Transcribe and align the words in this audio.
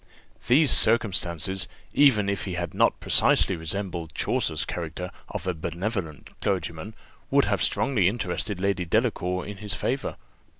These 0.47 0.71
circumstances, 0.71 1.67
even 1.93 2.27
if 2.27 2.45
he 2.45 2.55
had 2.55 2.73
not 2.73 2.99
precisely 2.99 3.55
resembled 3.55 4.15
Chaucer's 4.15 4.65
character 4.65 5.11
of 5.27 5.45
a 5.45 5.53
benevolent 5.53 6.31
clergyman, 6.41 6.95
would 7.29 7.45
have 7.45 7.61
strongly 7.61 8.07
interested 8.07 8.59
Lady 8.59 8.83
Delacour 8.83 9.45
in 9.45 9.57
his 9.57 9.75
favour. 9.75 10.15